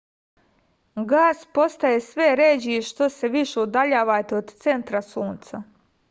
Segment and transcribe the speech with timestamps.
[1.11, 5.61] gas postaje sve ređi što se više udaljavate od centra sunca